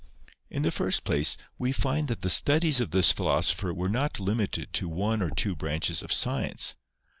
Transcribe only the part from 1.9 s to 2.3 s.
that the